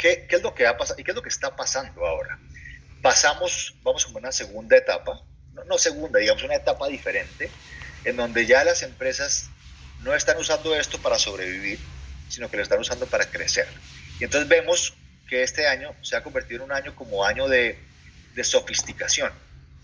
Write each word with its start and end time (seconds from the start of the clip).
¿qué, 0.00 0.26
¿qué, 0.28 0.36
es 0.36 0.42
lo 0.42 0.54
que 0.54 0.66
ha 0.66 0.76
pasado 0.76 0.98
y 1.00 1.04
qué 1.04 1.12
es 1.12 1.14
lo 1.14 1.22
que 1.22 1.28
está 1.28 1.54
pasando 1.54 2.06
ahora? 2.06 2.38
Pasamos, 3.02 3.74
vamos 3.82 4.06
a 4.06 4.18
una 4.18 4.32
segunda 4.32 4.76
etapa, 4.76 5.22
no, 5.52 5.64
no 5.64 5.78
segunda, 5.78 6.18
digamos 6.18 6.42
una 6.42 6.56
etapa 6.56 6.88
diferente, 6.88 7.50
en 8.04 8.16
donde 8.16 8.46
ya 8.46 8.64
las 8.64 8.82
empresas 8.82 9.50
no 10.02 10.14
están 10.14 10.38
usando 10.38 10.74
esto 10.74 10.98
para 10.98 11.18
sobrevivir, 11.18 11.78
sino 12.28 12.50
que 12.50 12.56
lo 12.56 12.62
están 12.62 12.80
usando 12.80 13.06
para 13.06 13.30
crecer. 13.30 13.68
Y 14.18 14.24
entonces 14.24 14.48
vemos 14.48 14.94
que 15.28 15.42
este 15.42 15.68
año 15.68 15.94
se 16.02 16.16
ha 16.16 16.22
convertido 16.22 16.64
en 16.64 16.70
un 16.70 16.76
año 16.76 16.94
como 16.94 17.24
año 17.24 17.46
de, 17.46 17.78
de 18.34 18.44
sofisticación. 18.44 19.32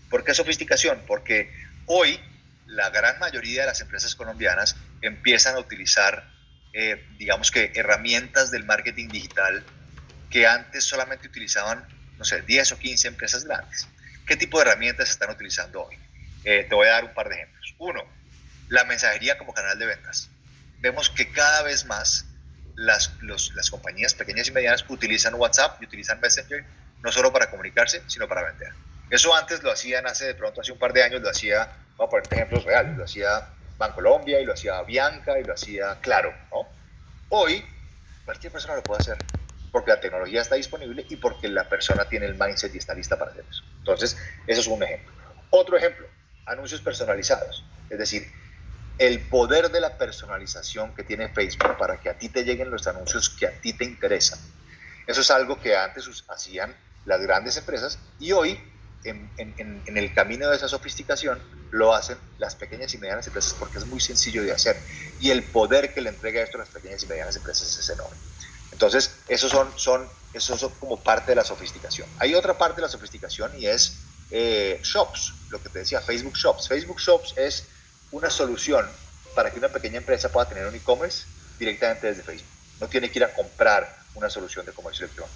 ¿Por 0.09 0.23
qué 0.23 0.33
sofisticación? 0.33 1.01
Porque 1.07 1.51
hoy 1.85 2.19
la 2.65 2.89
gran 2.89 3.19
mayoría 3.19 3.61
de 3.61 3.67
las 3.67 3.81
empresas 3.81 4.15
colombianas 4.15 4.75
empiezan 5.01 5.55
a 5.55 5.59
utilizar, 5.59 6.29
eh, 6.73 7.05
digamos 7.17 7.51
que, 7.51 7.71
herramientas 7.75 8.51
del 8.51 8.65
marketing 8.65 9.07
digital 9.09 9.63
que 10.29 10.47
antes 10.47 10.83
solamente 10.83 11.27
utilizaban, 11.27 11.87
no 12.17 12.25
sé, 12.25 12.41
10 12.41 12.73
o 12.73 12.77
15 12.79 13.07
empresas 13.07 13.45
grandes. 13.45 13.87
¿Qué 14.25 14.35
tipo 14.35 14.59
de 14.59 14.65
herramientas 14.65 15.09
están 15.09 15.29
utilizando 15.29 15.85
hoy? 15.85 15.97
Eh, 16.43 16.65
te 16.67 16.75
voy 16.75 16.87
a 16.87 16.91
dar 16.91 17.05
un 17.05 17.13
par 17.13 17.29
de 17.29 17.35
ejemplos. 17.35 17.75
Uno, 17.77 18.03
la 18.69 18.83
mensajería 18.83 19.37
como 19.37 19.53
canal 19.53 19.79
de 19.79 19.85
ventas. 19.85 20.29
Vemos 20.79 21.09
que 21.09 21.31
cada 21.31 21.63
vez 21.63 21.85
más 21.85 22.25
las, 22.75 23.11
las 23.21 23.69
compañías 23.71 24.13
pequeñas 24.13 24.47
y 24.47 24.51
medianas 24.51 24.85
utilizan 24.87 25.33
WhatsApp 25.35 25.81
y 25.81 25.85
utilizan 25.85 26.19
Messenger 26.19 26.63
no 27.01 27.11
solo 27.11 27.31
para 27.31 27.49
comunicarse, 27.49 28.03
sino 28.07 28.27
para 28.27 28.43
vender. 28.43 28.73
Eso 29.09 29.33
antes 29.35 29.63
lo 29.63 29.71
hacían 29.71 30.05
hace 30.05 30.25
de 30.25 30.35
pronto, 30.35 30.61
hace 30.61 30.71
un 30.71 30.79
par 30.79 30.93
de 30.93 31.03
años, 31.03 31.21
lo 31.21 31.29
hacía, 31.29 31.71
vamos 31.97 32.07
a 32.07 32.09
poner 32.09 32.27
ejemplos 32.31 32.65
reales, 32.65 32.97
lo 32.97 33.05
hacía 33.05 33.47
Bancolombia 33.77 34.39
y 34.39 34.45
lo 34.45 34.53
hacía 34.53 34.81
Bianca 34.81 35.39
y 35.39 35.43
lo 35.43 35.53
hacía 35.53 35.97
Claro, 36.01 36.33
¿no? 36.51 36.67
Hoy 37.29 37.63
cualquier 38.25 38.51
persona 38.51 38.75
lo 38.75 38.83
puede 38.83 39.01
hacer 39.01 39.17
porque 39.71 39.91
la 39.91 39.99
tecnología 39.99 40.41
está 40.41 40.55
disponible 40.55 41.05
y 41.09 41.15
porque 41.17 41.47
la 41.47 41.67
persona 41.67 42.05
tiene 42.05 42.25
el 42.25 42.35
mindset 42.35 42.73
y 42.73 42.77
está 42.77 42.93
lista 42.93 43.17
para 43.17 43.31
hacer 43.31 43.45
eso. 43.49 43.63
Entonces, 43.79 44.17
eso 44.45 44.61
es 44.61 44.67
un 44.67 44.83
ejemplo. 44.83 45.11
Otro 45.49 45.77
ejemplo, 45.77 46.07
anuncios 46.45 46.81
personalizados. 46.81 47.63
Es 47.89 47.97
decir, 47.97 48.27
el 48.97 49.19
poder 49.19 49.69
de 49.69 49.79
la 49.79 49.97
personalización 49.97 50.95
que 50.95 51.03
tiene 51.03 51.29
Facebook 51.29 51.77
para 51.77 51.99
que 51.99 52.09
a 52.09 52.17
ti 52.17 52.29
te 52.29 52.43
lleguen 52.43 52.71
los 52.71 52.87
anuncios 52.87 53.29
que 53.29 53.47
a 53.47 53.51
ti 53.51 53.73
te 53.73 53.85
interesan. 53.85 54.39
Eso 55.05 55.21
es 55.21 55.31
algo 55.31 55.59
que 55.59 55.75
antes 55.77 56.23
hacían 56.27 56.75
las 57.05 57.21
grandes 57.21 57.55
empresas 57.57 57.99
y 58.19 58.31
hoy 58.31 58.59
en, 59.03 59.29
en, 59.37 59.97
el 59.97 60.13
camino 60.13 60.49
de 60.49 60.57
esa 60.57 60.67
sofisticación 60.67 61.39
lo 61.71 61.93
hacen 61.93 62.17
las 62.39 62.55
pequeñas 62.55 62.93
y 62.93 62.97
medianas 62.97 63.27
empresas 63.27 63.55
porque 63.57 63.77
es 63.77 63.85
muy 63.85 64.01
sencillo 64.01 64.43
de 64.43 64.51
hacer 64.51 64.75
y 65.19 65.29
el 65.31 65.43
poder 65.43 65.93
que 65.93 66.01
le 66.01 66.09
entrega 66.09 66.41
esto 66.41 66.57
a 66.57 66.61
las 66.61 66.69
pequeñas 66.69 67.03
y 67.03 67.07
medianas 67.07 67.35
empresas 67.37 67.77
es 67.77 67.89
enorme. 67.89 68.17
Entonces, 68.77 69.09
eso 69.27 69.49
son, 69.49 69.67
son, 69.75 70.07
eso 70.33 70.55
son 70.55 70.69
como 70.79 71.01
parte 71.01 71.31
de 71.31 71.35
la 71.35 71.43
sofisticación. 71.43 72.07
Hay 72.19 72.35
otra 72.35 72.59
parte 72.59 72.75
de 72.75 72.83
la 72.83 72.87
sofisticación 72.87 73.51
y 73.59 73.65
es 73.65 74.01
eh, 74.29 74.79
Shops, 74.83 75.33
lo 75.49 75.59
que 75.59 75.69
te 75.69 75.79
decía, 75.79 75.99
Facebook 75.99 76.35
Shops. 76.35 76.67
Facebook 76.67 76.99
Shops 76.99 77.33
es 77.37 77.63
una 78.11 78.29
solución 78.29 78.87
para 79.33 79.49
que 79.49 79.57
una 79.57 79.69
pequeña 79.69 79.97
empresa 79.97 80.29
pueda 80.31 80.47
tener 80.47 80.67
un 80.67 80.75
e-commerce 80.75 81.25
directamente 81.57 82.05
desde 82.05 82.21
Facebook. 82.21 82.51
No 82.79 82.87
tiene 82.87 83.09
que 83.09 83.17
ir 83.17 83.25
a 83.25 83.33
comprar 83.33 83.97
una 84.13 84.29
solución 84.29 84.63
de 84.63 84.71
comercio 84.73 85.05
electrónico. 85.05 85.35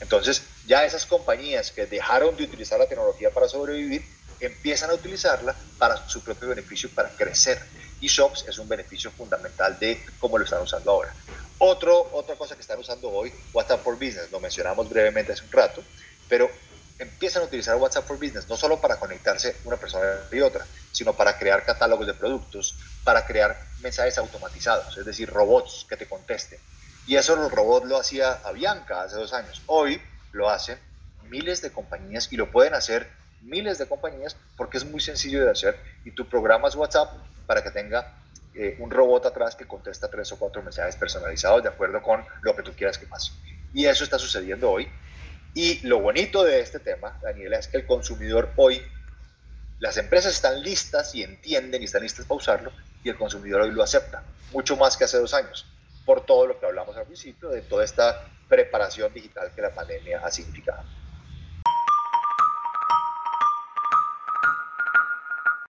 Entonces, 0.00 0.42
ya 0.66 0.84
esas 0.84 1.06
compañías 1.06 1.70
que 1.70 1.86
dejaron 1.86 2.34
de 2.34 2.42
utilizar 2.42 2.80
la 2.80 2.88
tecnología 2.88 3.30
para 3.30 3.46
sobrevivir, 3.46 4.04
empiezan 4.40 4.90
a 4.90 4.94
utilizarla 4.94 5.54
para 5.78 6.08
su 6.08 6.24
propio 6.24 6.48
beneficio, 6.48 6.90
para 6.90 7.10
crecer. 7.10 7.62
Y 8.00 8.08
Shops 8.08 8.46
es 8.48 8.58
un 8.58 8.68
beneficio 8.68 9.12
fundamental 9.12 9.78
de 9.78 10.04
cómo 10.18 10.38
lo 10.38 10.44
están 10.44 10.62
usando 10.62 10.90
ahora. 10.90 11.14
Otro, 11.62 12.08
otra 12.14 12.36
cosa 12.36 12.54
que 12.54 12.62
están 12.62 12.78
usando 12.78 13.10
hoy, 13.10 13.30
WhatsApp 13.52 13.82
for 13.82 13.94
Business, 13.94 14.30
lo 14.32 14.40
mencionamos 14.40 14.88
brevemente 14.88 15.32
hace 15.32 15.44
un 15.44 15.52
rato, 15.52 15.84
pero 16.26 16.50
empiezan 16.98 17.42
a 17.42 17.44
utilizar 17.44 17.76
WhatsApp 17.76 18.06
for 18.06 18.16
Business 18.18 18.48
no 18.48 18.56
solo 18.56 18.80
para 18.80 18.98
conectarse 18.98 19.56
una 19.64 19.76
persona 19.76 20.20
y 20.32 20.40
otra, 20.40 20.64
sino 20.90 21.14
para 21.14 21.36
crear 21.36 21.62
catálogos 21.66 22.06
de 22.06 22.14
productos, 22.14 22.78
para 23.04 23.26
crear 23.26 23.60
mensajes 23.80 24.16
automatizados, 24.16 24.96
es 24.96 25.04
decir, 25.04 25.28
robots 25.28 25.84
que 25.86 25.98
te 25.98 26.08
contesten. 26.08 26.58
Y 27.06 27.16
eso 27.16 27.36
los 27.36 27.52
robots 27.52 27.86
lo 27.86 27.98
hacía 27.98 28.40
Avianca 28.42 29.02
hace 29.02 29.16
dos 29.16 29.34
años. 29.34 29.60
Hoy 29.66 30.00
lo 30.32 30.48
hacen 30.48 30.78
miles 31.24 31.60
de 31.60 31.72
compañías 31.72 32.32
y 32.32 32.38
lo 32.38 32.50
pueden 32.50 32.72
hacer 32.72 33.06
miles 33.42 33.76
de 33.76 33.86
compañías 33.86 34.34
porque 34.56 34.78
es 34.78 34.86
muy 34.86 35.00
sencillo 35.00 35.44
de 35.44 35.50
hacer 35.50 35.78
y 36.06 36.12
tú 36.12 36.26
programas 36.26 36.74
WhatsApp 36.74 37.12
para 37.46 37.62
que 37.62 37.70
tenga 37.70 38.16
eh, 38.54 38.76
un 38.78 38.90
robot 38.90 39.26
atrás 39.26 39.54
que 39.54 39.66
contesta 39.66 40.08
tres 40.08 40.32
o 40.32 40.38
cuatro 40.38 40.62
mensajes 40.62 40.96
personalizados 40.96 41.62
de 41.62 41.68
acuerdo 41.68 42.02
con 42.02 42.24
lo 42.42 42.54
que 42.54 42.62
tú 42.62 42.72
quieras 42.72 42.98
que 42.98 43.06
pase. 43.06 43.32
Y 43.72 43.86
eso 43.86 44.04
está 44.04 44.18
sucediendo 44.18 44.70
hoy 44.70 44.88
y 45.54 45.84
lo 45.86 46.00
bonito 46.00 46.44
de 46.44 46.60
este 46.60 46.78
tema, 46.78 47.18
Daniela, 47.22 47.58
es 47.58 47.66
que 47.66 47.76
el 47.78 47.86
consumidor 47.86 48.52
hoy, 48.56 48.80
las 49.80 49.96
empresas 49.96 50.34
están 50.34 50.62
listas 50.62 51.14
y 51.14 51.22
entienden 51.24 51.82
y 51.82 51.86
están 51.86 52.02
listas 52.02 52.26
para 52.26 52.36
usarlo, 52.36 52.72
y 53.02 53.08
el 53.08 53.16
consumidor 53.16 53.62
hoy 53.62 53.72
lo 53.72 53.82
acepta, 53.82 54.22
mucho 54.52 54.76
más 54.76 54.96
que 54.96 55.04
hace 55.04 55.18
dos 55.18 55.34
años, 55.34 55.66
por 56.04 56.24
todo 56.24 56.46
lo 56.46 56.60
que 56.60 56.66
hablamos 56.66 56.96
al 56.96 57.06
principio, 57.06 57.48
de 57.48 57.62
toda 57.62 57.84
esta 57.84 58.24
preparación 58.48 59.12
digital 59.12 59.50
que 59.54 59.62
la 59.62 59.74
pandemia 59.74 60.20
ha 60.24 60.30
significado. 60.30 60.82